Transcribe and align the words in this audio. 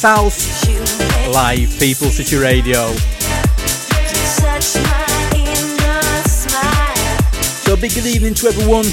House, 0.00 0.66
live 1.28 1.78
People 1.78 2.08
City 2.08 2.36
Radio. 2.36 2.94
So, 7.64 7.76
big 7.76 7.92
good 7.94 8.06
evening 8.06 8.32
to 8.34 8.48
everyone. 8.48 8.86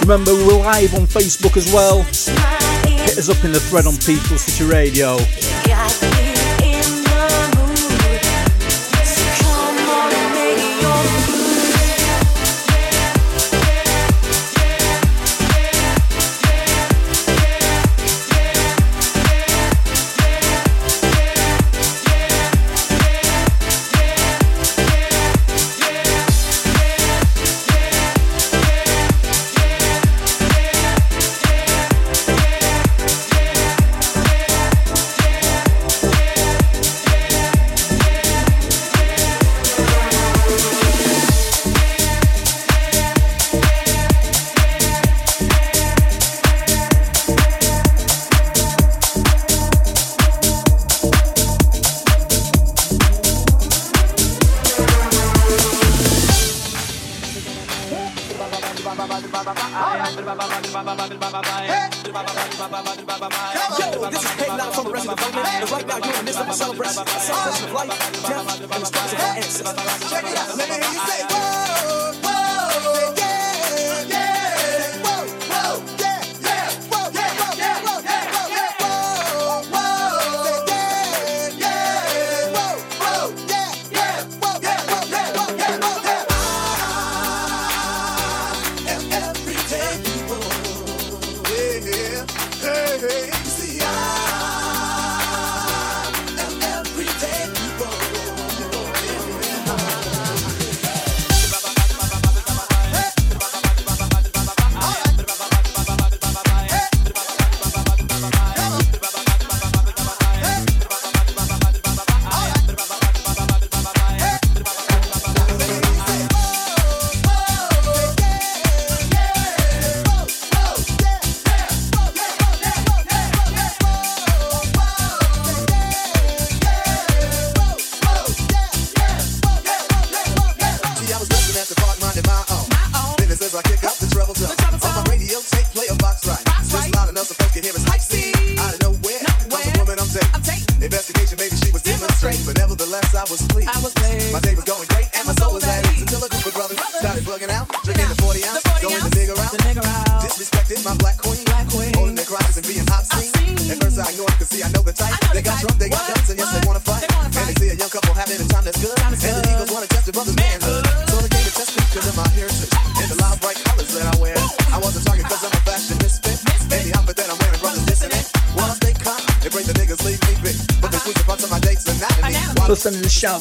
Remember, 0.00 0.34
we're 0.34 0.58
live 0.58 0.92
on 0.94 1.06
Facebook 1.06 1.56
as 1.56 1.72
well. 1.72 2.02
Hit 2.82 3.16
us 3.16 3.28
up 3.28 3.44
in 3.44 3.52
the 3.52 3.60
thread 3.60 3.86
on 3.86 3.94
People 3.98 4.36
City 4.36 4.64
Radio. 4.64 5.18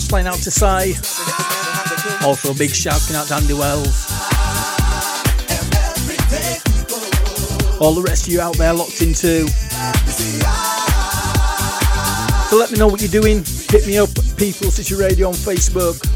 Playing 0.10 0.28
out 0.28 0.40
to 0.42 0.50
Sai. 0.52 0.94
Also 2.26 2.52
a 2.52 2.56
big 2.56 2.72
shout 2.72 2.96
out 3.14 3.28
to 3.28 3.36
Andy 3.36 3.54
Wells. 3.54 4.10
All 7.80 7.94
the 7.94 8.02
rest 8.06 8.28
of 8.28 8.34
you 8.34 8.42
out 8.42 8.58
there 8.58 8.74
locked 8.74 9.02
in 9.02 9.14
too. 9.14 9.48
So 12.50 12.58
let 12.58 12.72
me 12.72 12.80
know 12.80 12.88
what 12.88 13.02
you're 13.02 13.22
doing. 13.22 13.44
Hit 13.70 13.86
me 13.86 14.00
up, 14.00 14.10
People 14.36 14.72
City 14.72 14.96
Radio 14.96 15.28
on 15.28 15.36
Facebook. 15.36 16.09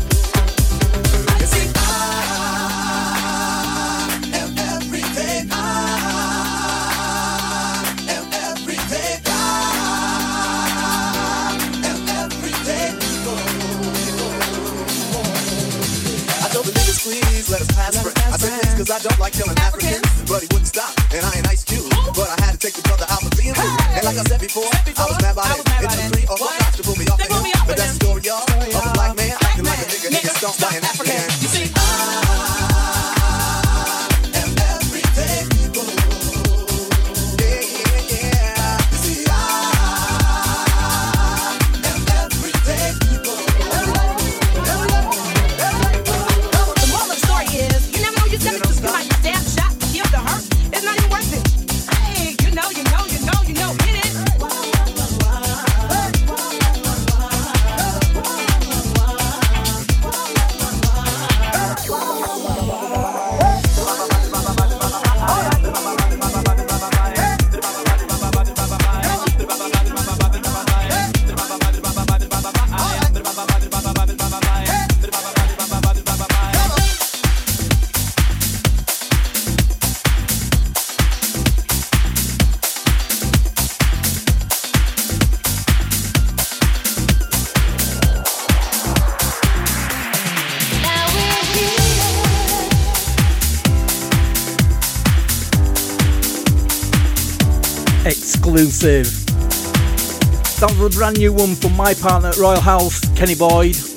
Exclusive. 98.83 99.25
That 100.59 100.75
was 100.77 100.95
a 100.95 100.97
brand 100.97 101.17
new 101.17 101.33
one 101.33 101.55
from 101.55 101.75
my 101.75 101.93
partner 101.93 102.29
at 102.29 102.37
Royal 102.37 102.59
House, 102.59 102.99
Kenny 103.15 103.35
Boyd. 103.35 103.92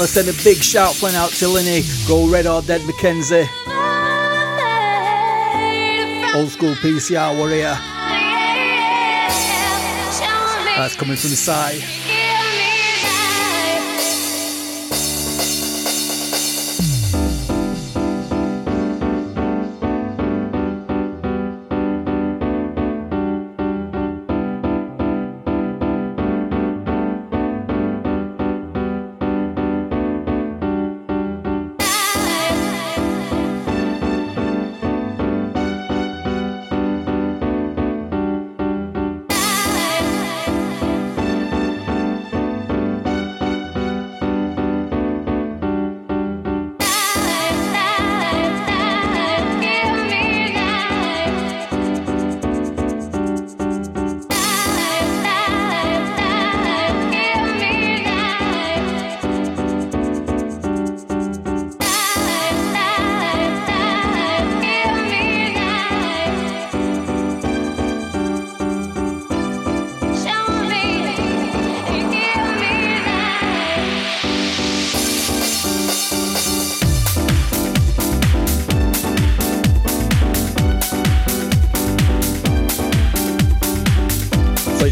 Gonna 0.00 0.08
send 0.08 0.28
a 0.30 0.42
big 0.42 0.56
shout 0.62 0.94
playing 0.94 1.14
out 1.14 1.28
to 1.28 1.46
Linny, 1.46 1.82
Go 2.08 2.26
Red 2.26 2.46
or 2.46 2.62
Dead 2.62 2.80
McKenzie, 2.82 3.46
Old 6.34 6.48
school 6.48 6.74
PCR 6.76 7.36
warrior. 7.36 7.76
That's 10.74 10.96
coming 10.96 11.18
from 11.18 11.28
the 11.28 11.99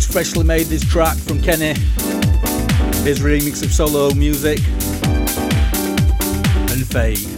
freshly 0.07 0.45
made 0.45 0.67
this 0.67 0.85
track 0.85 1.17
from 1.17 1.41
Kenny. 1.41 1.75
his 3.05 3.21
remix 3.21 3.63
of 3.63 3.73
solo 3.73 4.13
music 4.15 4.59
and 6.71 6.87
Fade. 6.87 7.38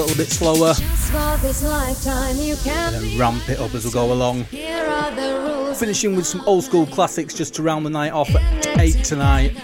Little 0.00 0.16
bit 0.16 0.30
slower 0.30 0.72
and 2.66 2.94
then 2.94 3.18
ramp 3.18 3.48
it 3.48 3.60
up 3.60 3.74
as 3.74 3.84
we 3.84 3.90
go 3.90 4.12
along. 4.12 4.44
Finishing 5.74 6.16
with 6.16 6.26
some 6.26 6.40
old 6.46 6.64
school 6.64 6.86
classics 6.86 7.34
just 7.34 7.54
to 7.54 7.62
round 7.62 7.84
the 7.84 7.90
night 7.90 8.12
off 8.12 8.34
at 8.34 8.78
8 8.78 9.04
tonight. 9.04 9.56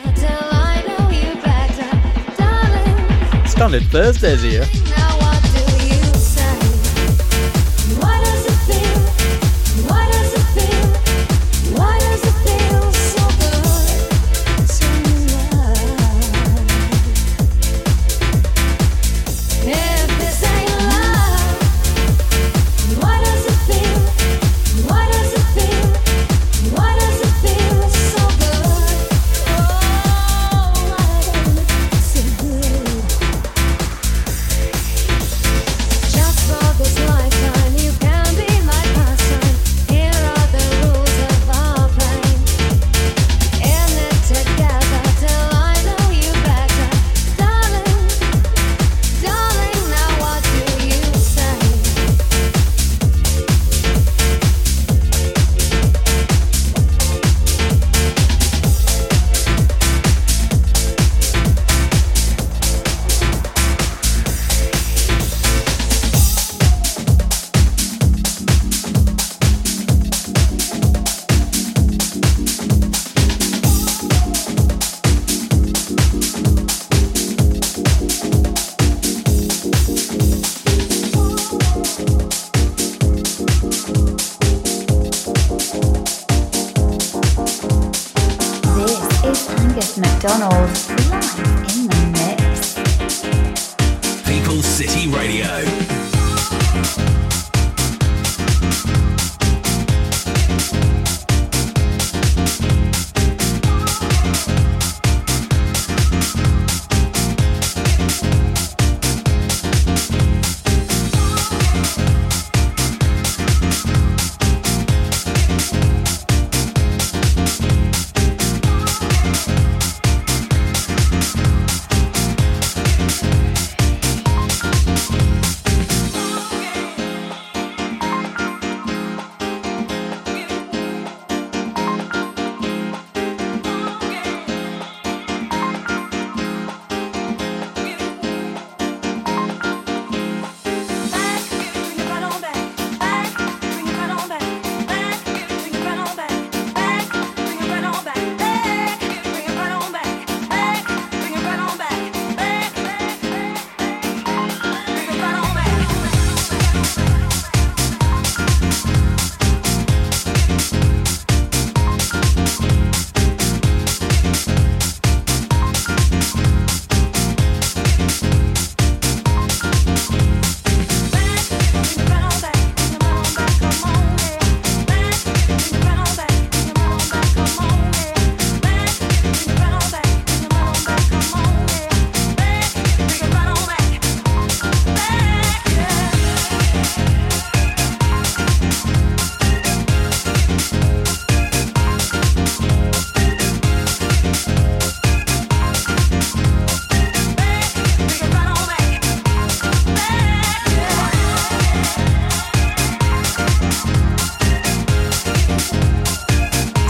Standard 3.49 3.85
Thursdays 3.85 4.43
here. 4.43 4.86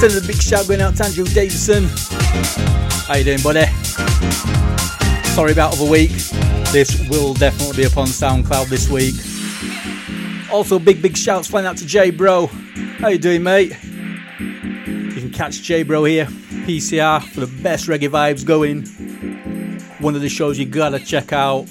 Sending 0.07 0.23
a 0.23 0.27
big 0.29 0.40
shout 0.40 0.69
going 0.69 0.81
out 0.81 0.95
to 0.95 1.05
Andrew 1.05 1.25
Davidson. 1.25 1.88
How 3.09 3.16
you 3.16 3.25
doing, 3.25 3.42
buddy? 3.42 3.66
Sorry 5.35 5.51
about 5.51 5.75
the 5.75 5.88
week. 5.90 6.12
This 6.71 7.09
will 7.09 7.35
definitely 7.35 7.77
be 7.79 7.85
upon 7.88 8.07
SoundCloud 8.07 8.69
this 8.69 8.88
week. 8.88 9.16
Also, 10.53 10.79
big 10.79 11.03
big 11.03 11.16
shouts 11.16 11.49
flying 11.49 11.66
out 11.66 11.77
to 11.79 11.87
J 11.87 12.12
Bro. 12.12 12.47
How 13.01 13.09
you 13.09 13.19
doing, 13.19 13.42
mate? 13.42 13.77
You 14.38 15.21
can 15.21 15.33
catch 15.33 15.62
J 15.62 15.83
Bro 15.83 16.05
here, 16.05 16.27
PCR, 16.27 17.21
for 17.21 17.40
the 17.40 17.49
best 17.61 17.88
reggae 17.88 18.09
vibes 18.09 18.47
going. 18.47 18.87
One 19.99 20.14
of 20.14 20.21
the 20.21 20.29
shows 20.29 20.57
you 20.57 20.66
gotta 20.66 21.01
check 21.01 21.33
out. 21.33 21.66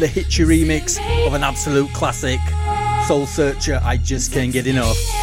with 0.00 0.08
a 0.08 0.12
Hitcher 0.20 0.46
remix 0.46 0.98
of 1.26 1.34
an 1.34 1.42
absolute 1.42 1.92
classic, 1.92 2.40
Soul 3.06 3.26
Searcher, 3.26 3.80
I 3.82 3.98
Just 3.98 4.32
Can't 4.32 4.52
Get 4.52 4.66
Enough. 4.66 5.19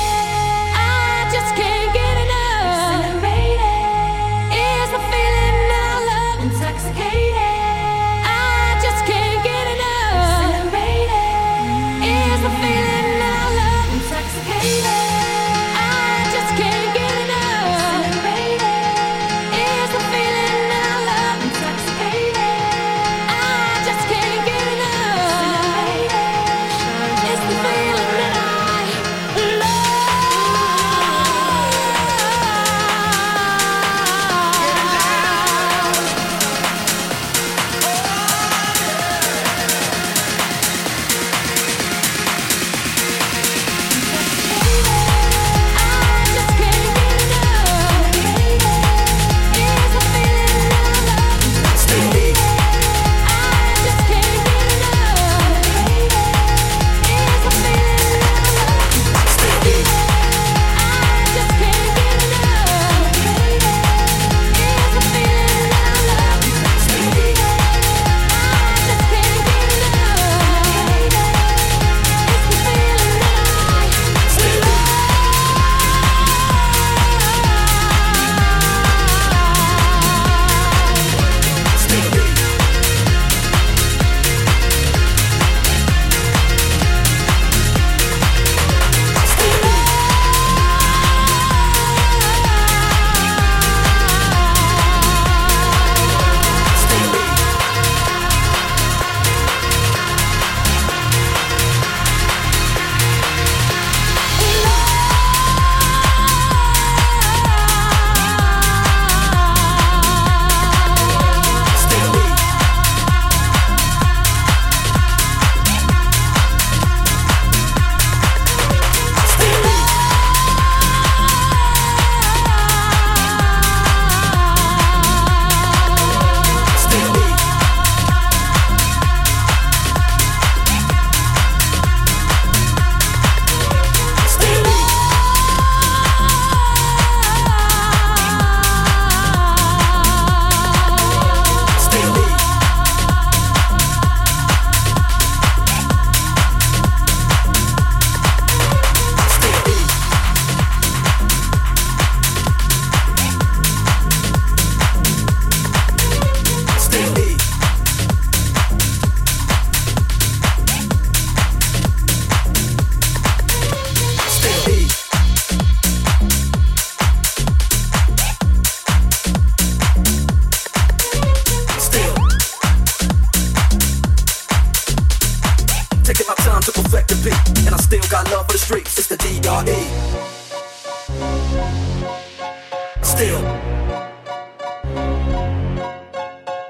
Still. 183.07 183.39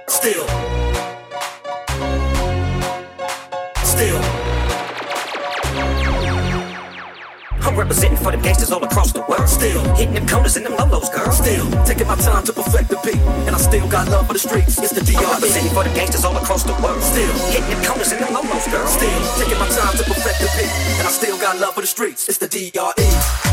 Still. 0.08 0.46
Still. 3.84 4.22
I'm 7.66 7.76
representing 7.76 8.18
for 8.18 8.32
the 8.32 8.40
gangsters 8.42 8.72
all 8.72 8.84
across 8.84 9.12
the 9.12 9.22
world. 9.22 9.50
Still 9.50 9.82
hitting 9.96 10.14
them 10.14 10.28
corners 10.28 10.56
and 10.56 10.66
them 10.68 10.74
lolos, 10.74 11.12
girl. 11.12 11.32
Still 11.32 11.66
taking 11.86 12.06
my 12.06 12.16
time 12.16 12.44
to 12.46 12.54
perfect 12.54 12.90
the 12.90 13.00
beat, 13.04 13.18
and 13.48 13.56
I 13.56 13.58
still 13.58 13.88
got 13.90 14.08
love 14.08 14.28
for 14.28 14.34
the 14.34 14.40
streets. 14.40 14.78
It's 14.78 14.94
the 14.94 15.02
DR. 15.02 15.18
I'm 15.18 15.42
representing 15.42 15.74
for 15.74 15.84
the 15.84 15.94
gangsters 15.96 16.24
all 16.24 16.38
across 16.38 16.64
the 16.64 16.74
world. 16.84 17.02
Still 17.02 17.34
hitting 17.50 17.68
them 17.68 17.84
corners 17.84 18.12
and 18.12 18.22
them 18.22 18.30
lolos, 18.30 18.72
girl. 18.72 18.88
Still 18.88 19.20
taking 19.42 19.58
my 19.58 19.68
time 19.70 19.98
to 19.98 20.04
perfect 20.04 20.40
the 20.40 20.50
beat, 20.56 20.72
and 21.02 21.08
I 21.08 21.12
still 21.12 21.38
got 21.40 21.60
love 21.60 21.74
for 21.74 21.82
the 21.82 21.88
streets. 21.88 22.30
It's 22.30 22.38
the 22.38 22.48
DRE. 22.48 23.47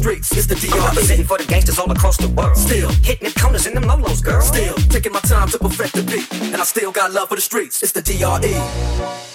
streets. 0.00 0.32
It's 0.32 0.46
the 0.46 0.54
DR. 0.54 0.94
Sittin' 1.02 1.26
for 1.26 1.38
the 1.38 1.44
gangsters 1.44 1.78
all 1.78 1.90
across 1.90 2.16
the 2.16 2.28
world. 2.28 2.56
Still 2.56 2.90
hitting 3.02 3.28
the 3.28 3.40
corners 3.40 3.66
in 3.66 3.74
them 3.74 3.86
molos, 3.86 4.20
girl. 4.20 4.40
Still 4.40 4.74
taking 4.88 5.12
my 5.12 5.20
time 5.20 5.48
to 5.48 5.58
perfect 5.58 5.94
the 5.94 6.02
beat, 6.02 6.26
and 6.52 6.56
I 6.56 6.64
still 6.64 6.92
got 6.92 7.12
love 7.12 7.28
for 7.28 7.36
the 7.36 7.42
streets. 7.42 7.82
It's 7.82 7.92
the 7.92 8.02
DRE. 8.02 9.29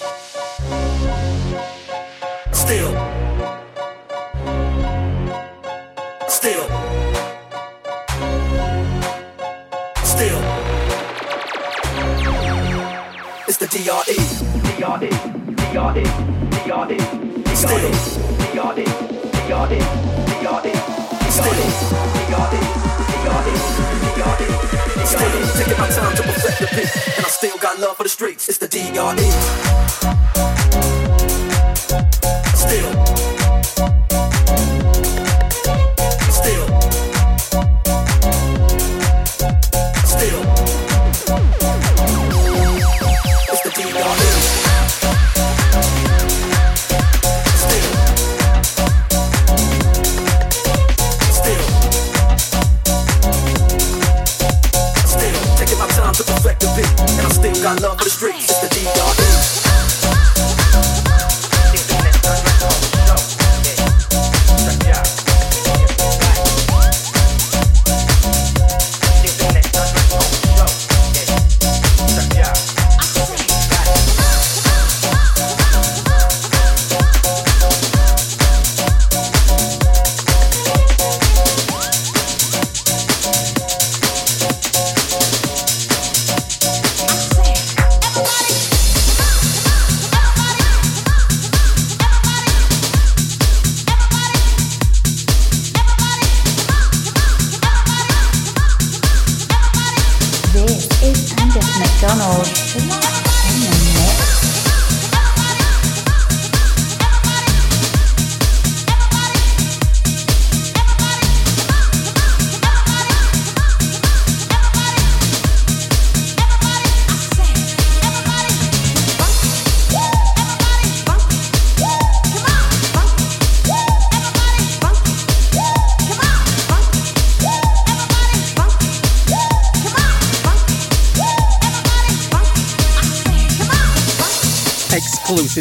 y'all 28.95 29.19
is. 29.19 29.44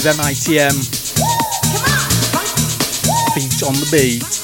MITM. 0.05 0.75
Beat 3.35 3.63
on 3.63 3.73
the 3.73 3.89
beat. 3.91 4.44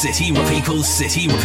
City, 0.00 0.32
People's 0.48 0.88
City, 0.88 1.28
People's 1.28 1.39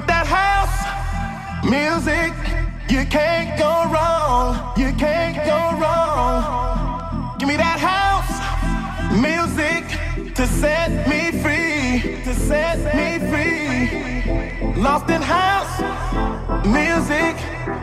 with 0.00 0.08
that 0.08 0.26
house 0.26 0.76
music. 1.64 2.32
You 2.88 3.04
can't 3.06 3.58
go 3.58 3.72
wrong. 3.92 4.72
You 4.76 4.92
can't 4.94 5.36
go 5.52 5.60
wrong. 5.80 7.36
Give 7.38 7.48
me 7.48 7.56
that 7.56 7.78
house 7.92 8.32
music 9.28 9.84
to 10.34 10.46
set 10.46 10.90
me 11.06 11.22
free. 11.42 12.22
To 12.24 12.34
set 12.34 12.78
me 12.98 13.08
free. 13.30 14.80
Lost 14.80 15.10
in 15.10 15.20
house 15.20 15.74
music 16.64 17.36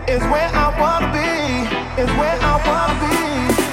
is 0.08 0.22
where 0.32 0.50
I 0.64 0.68
wanna 0.82 1.10
be. 1.18 2.02
Is 2.02 2.12
where 2.20 2.38
I 2.42 2.54
wanna 2.68 3.62
be. 3.62 3.67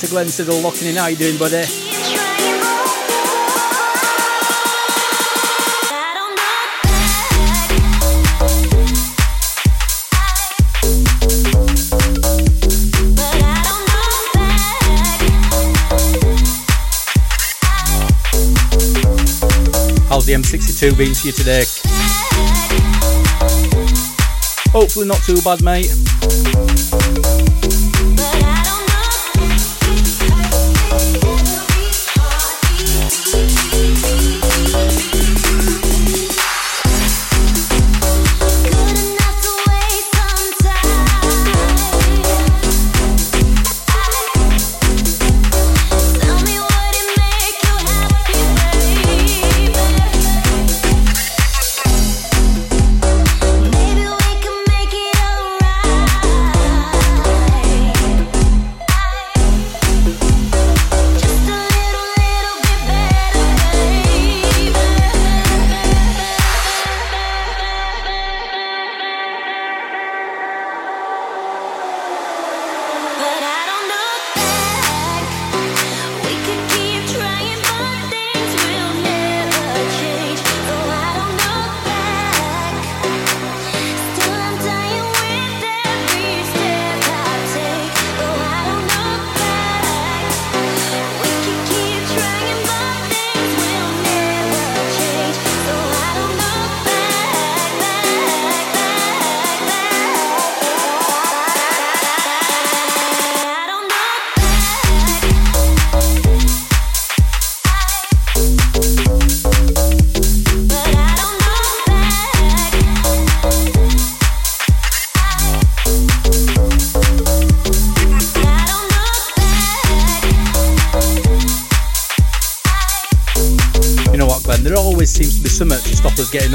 To 0.00 0.06
Glenn 0.06 0.26
Siddle 0.26 0.62
locking 0.62 0.88
in. 0.88 0.96
How 0.96 1.08
you 1.08 1.16
doing, 1.16 1.36
buddy? 1.36 1.56
How's 20.08 20.24
the 20.24 20.32
M62 20.32 20.96
been 20.96 21.12
to 21.12 21.26
you 21.26 21.32
today? 21.32 21.64
Hopefully 24.72 25.06
not 25.06 25.22
too 25.24 25.42
bad, 25.42 25.62
mate. 25.62 26.99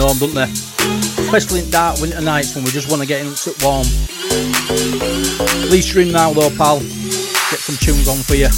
Home, 0.06 0.18
don't 0.20 0.34
they? 0.34 0.51
Especially 1.24 1.62
in 1.62 1.70
dark 1.70 1.99
winter 1.99 2.22
nights 2.22 2.56
when 2.56 2.64
we 2.64 2.72
just 2.72 2.89
want 2.89 3.01
to 3.01 3.08
get 3.08 3.26
in 3.26 3.36
sit 3.36 3.62
warm. 3.64 3.86
At 5.64 5.72
least 5.72 5.93
you're 5.93 6.03
in 6.03 6.12
now 6.12 6.34
though, 6.34 6.49
pal. 6.49 6.80
Get 6.80 7.60
some 7.60 7.76
tunes 7.78 8.08
on 8.08 8.18
for 8.18 8.36
you. 8.36 8.49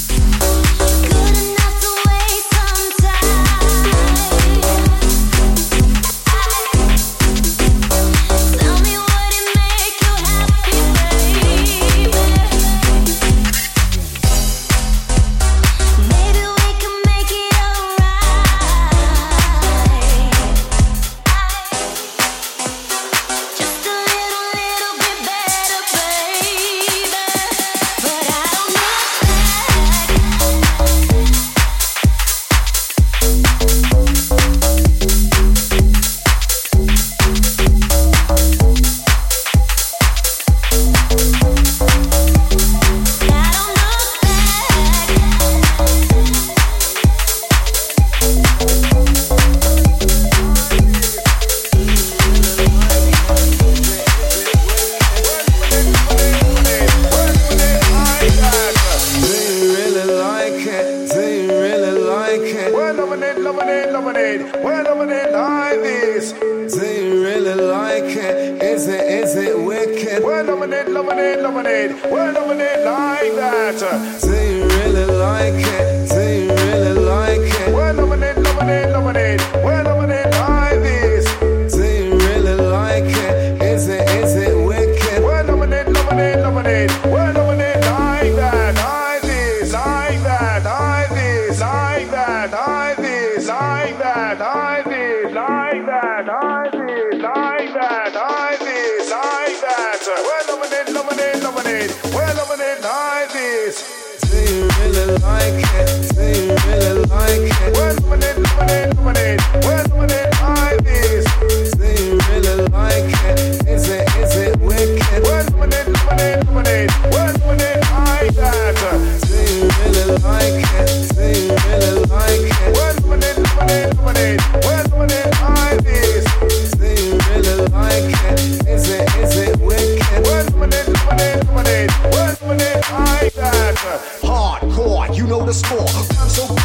score. 135.57 135.79
I'm 136.21 136.29
so 136.29 136.56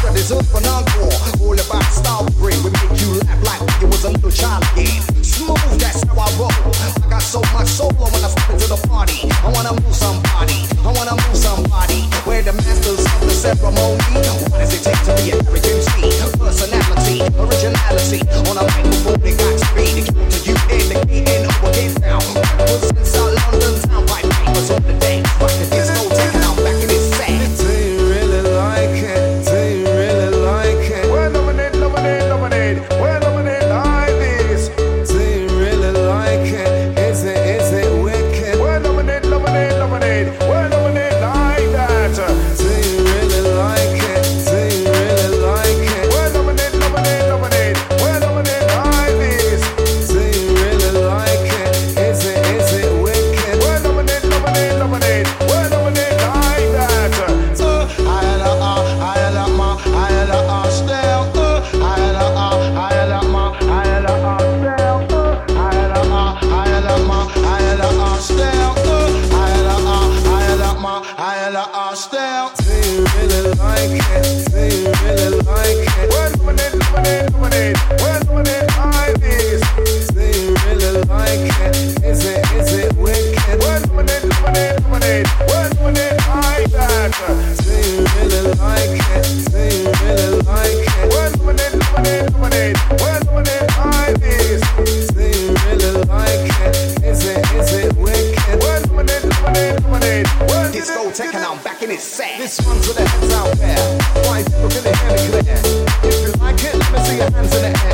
hands 107.33 107.55
in 107.55 107.73
the 107.73 107.79
air. 107.85 107.92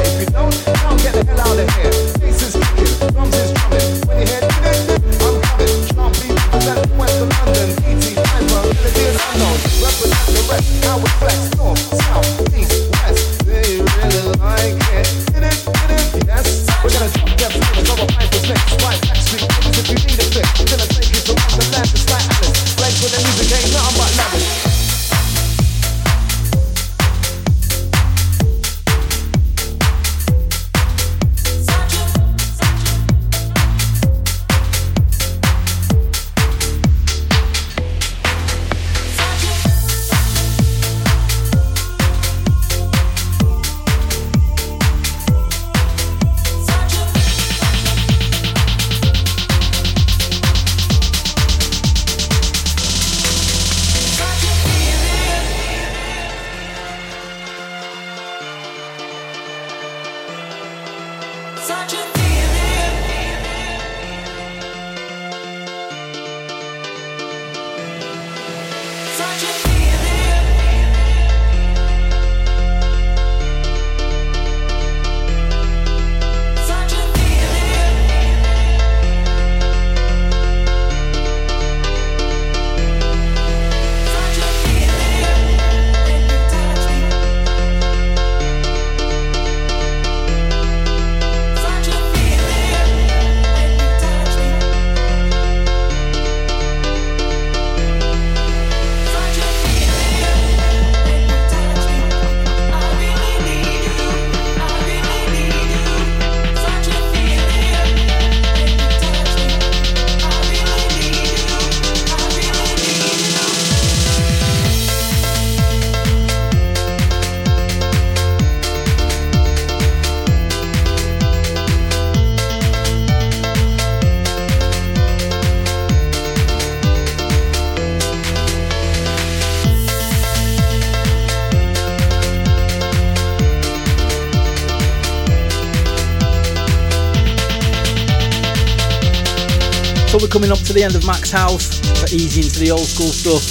Coming 140.30 140.52
up 140.52 140.60
to 140.60 140.74
the 140.74 140.84
end 140.84 140.96
of 140.96 141.06
Macs 141.08 141.32
House, 141.32 141.80
but 142.00 142.14
easy 142.14 142.42
into 142.42 142.60
the 142.60 142.70
old 142.70 142.86
school 142.86 143.08
stuff. 143.08 143.44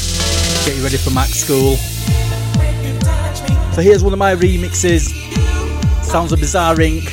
Get 0.65 0.77
you 0.77 0.83
ready 0.85 0.97
for 0.97 1.11
Max 1.11 1.33
School. 1.33 1.75
So 3.75 3.83
here's 3.83 4.05
one 4.05 4.13
of 4.13 4.19
my 4.21 4.37
remixes. 4.37 5.11
Sounds 6.05 6.33
a 6.33 6.37
Bizarre 6.37 6.77
Inc. 6.77 7.09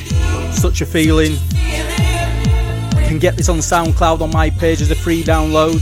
Such 0.53 0.81
a 0.81 0.85
feeling. 0.85 1.31
You 1.31 3.07
can 3.07 3.17
get 3.17 3.37
this 3.37 3.49
on 3.49 3.57
SoundCloud 3.57 4.21
on 4.21 4.29
my 4.29 4.51
page 4.51 4.81
as 4.81 4.91
a 4.91 4.95
free 4.95 5.23
download. 5.23 5.81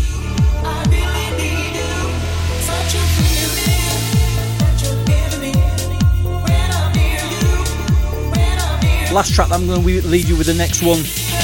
Last 9.12 9.36
track 9.36 9.52
I'm 9.52 9.68
going 9.68 9.82
to 9.82 10.08
leave 10.08 10.30
you 10.30 10.38
with 10.38 10.48
the 10.48 10.54
next 10.54 10.82
one 10.82 11.04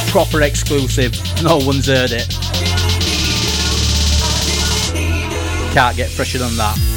proper 0.10 0.42
exclusive. 0.42 1.14
No 1.44 1.58
one's 1.58 1.86
heard 1.86 2.12
it. 2.12 2.28
Can't 5.74 5.96
get 5.96 6.10
fresher 6.10 6.40
than 6.40 6.58
that. 6.58 6.89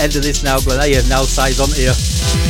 End 0.00 0.16
of 0.16 0.22
this 0.22 0.42
now, 0.42 0.58
Glenn, 0.58 0.80
are 0.80 0.86
you? 0.86 1.02
Now 1.08 1.22
size 1.22 1.60
on 1.60 1.68
here. 1.76 2.49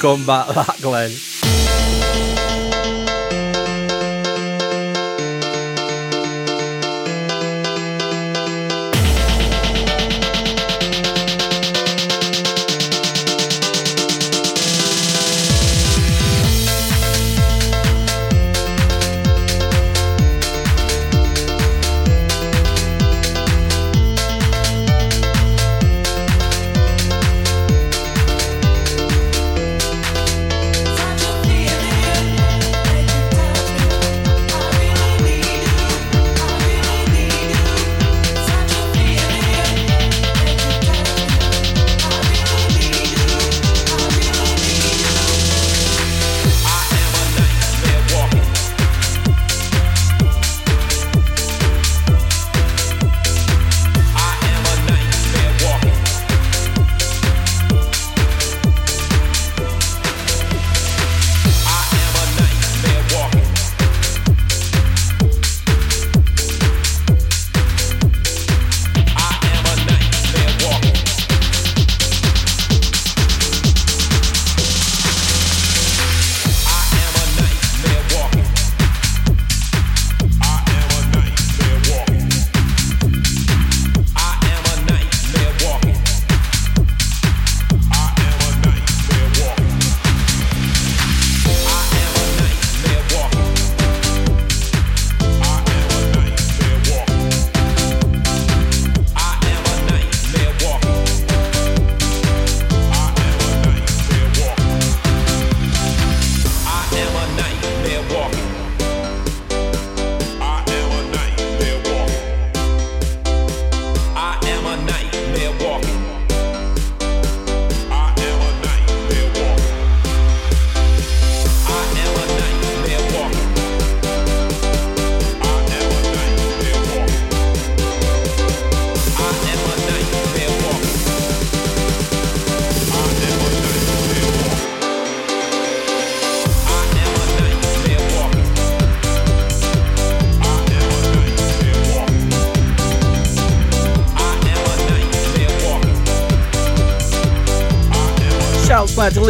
Comeback, 0.00 0.54
that 0.54 0.78
Glenn. 0.80 1.39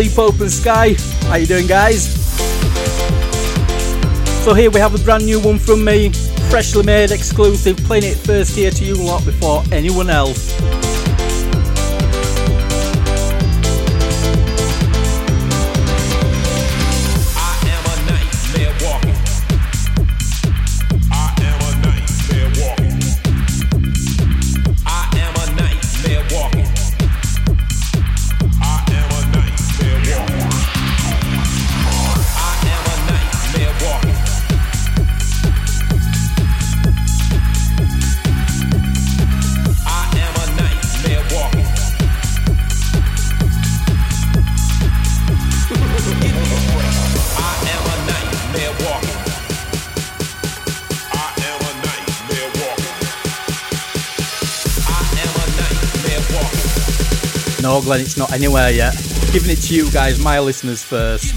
Open 0.08 0.48
Sky. 0.48 0.94
How 1.28 1.36
you 1.36 1.46
doing, 1.46 1.66
guys? 1.66 2.08
So 4.42 4.54
here 4.54 4.70
we 4.70 4.80
have 4.80 4.94
a 4.94 5.04
brand 5.04 5.26
new 5.26 5.38
one 5.40 5.58
from 5.58 5.84
me, 5.84 6.08
freshly 6.48 6.82
made, 6.82 7.10
exclusive, 7.10 7.76
playing 7.76 8.04
it 8.04 8.16
first 8.16 8.56
here 8.56 8.70
to 8.70 8.84
you 8.84 8.94
lot 8.94 9.24
before 9.26 9.62
anyone 9.70 10.08
else. 10.08 10.58
Glenn, 57.90 58.02
it's 58.02 58.16
not 58.16 58.32
anywhere 58.32 58.70
yet. 58.70 58.94
Giving 59.32 59.50
it 59.50 59.60
to 59.62 59.74
you 59.74 59.90
guys, 59.90 60.22
my 60.22 60.38
listeners 60.38 60.80
first. 60.80 61.34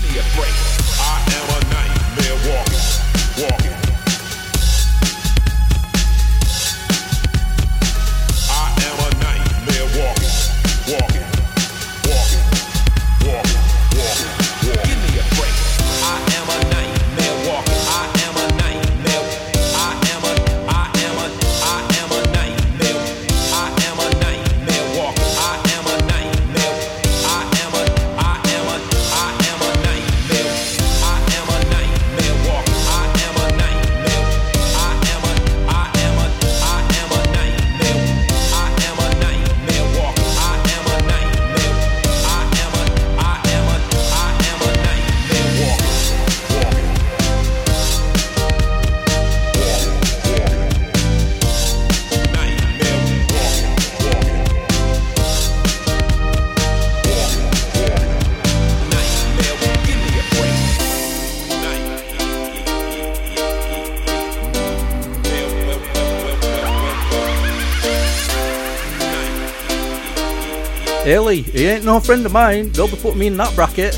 Haley, 71.03 71.41
he 71.41 71.65
ain't 71.65 71.83
no 71.83 71.99
friend 71.99 72.25
of 72.25 72.31
mine. 72.31 72.71
Don't 72.71 72.89
be 72.89 72.95
putting 72.95 73.19
me 73.19 73.27
in 73.27 73.35
that 73.35 73.53
bracket. 73.55 73.93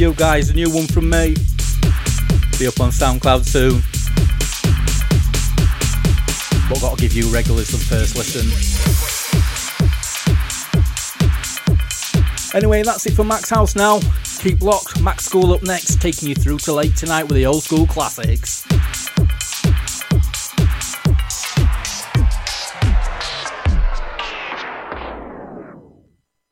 You 0.00 0.14
guys, 0.14 0.48
a 0.48 0.54
new 0.54 0.70
one 0.70 0.86
from 0.86 1.10
me. 1.10 1.34
Be 2.58 2.66
up 2.66 2.80
on 2.80 2.88
SoundCloud 2.88 3.44
soon. 3.44 3.82
But 6.70 6.80
gotta 6.80 6.96
give 6.96 7.12
you 7.12 7.28
regulars 7.28 7.68
the 7.68 7.76
first 7.76 8.16
listen. 8.16 8.48
Anyway, 12.56 12.82
that's 12.82 13.04
it 13.04 13.12
for 13.12 13.24
Macs 13.24 13.50
House 13.50 13.76
now. 13.76 14.00
Keep 14.38 14.62
locked. 14.62 15.02
Max 15.02 15.26
School 15.26 15.52
up 15.52 15.62
next, 15.64 16.00
taking 16.00 16.30
you 16.30 16.34
through 16.34 16.56
to 16.60 16.72
late 16.72 16.96
tonight 16.96 17.24
with 17.24 17.34
the 17.34 17.44
old 17.44 17.62
school 17.62 17.86
classics. 17.86 18.59